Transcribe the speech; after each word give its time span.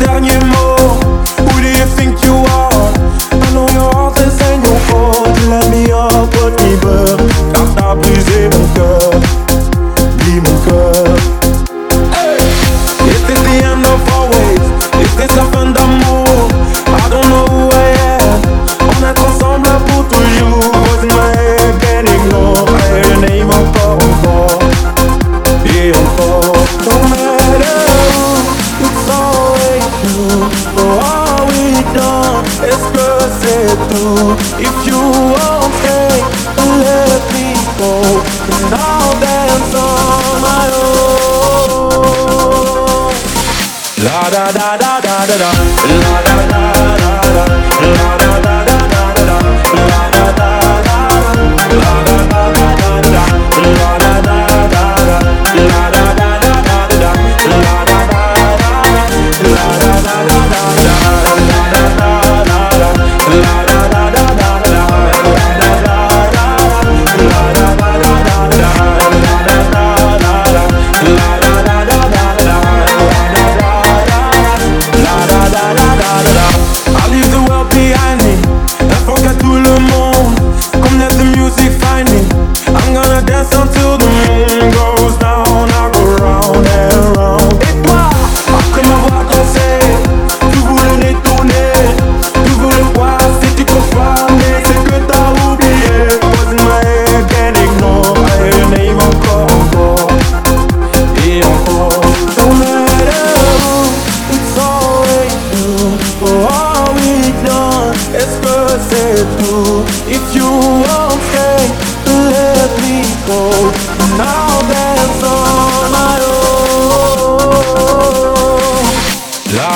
удар 0.00 0.20
не 0.20 0.59
for 30.74 30.88
all 31.04 31.46
we 31.46 31.64
done 31.94 32.44
is 32.64 32.82
cursed 32.94 33.44
through. 33.90 34.36
If 34.58 34.76
you 34.88 35.00
won't 35.34 35.72
take, 35.84 36.24
let 36.56 37.22
me 37.34 37.48
go, 37.78 37.92
and 38.54 38.74
I'll 38.74 39.14
dance 39.20 39.74
on 39.74 40.40
my 40.48 40.66
own. 40.82 41.10
La 44.04 44.22
da 44.30 44.46
da 44.52 44.76
da 44.78 45.00
da 45.00 45.26
da 45.26 45.36
da. 45.36 45.50
La 46.02 46.22
da 46.22 46.34
da. 46.48 46.79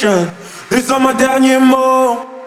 This 0.00 0.84
is 0.84 0.90
my 0.90 1.12
dernier 1.12 1.58
mot. 1.58 2.37